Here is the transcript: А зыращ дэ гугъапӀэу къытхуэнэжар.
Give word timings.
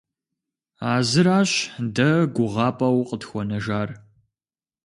А 0.89 0.91
зыращ 1.09 1.51
дэ 1.95 2.09
гугъапӀэу 2.35 3.07
къытхуэнэжар. 3.09 3.89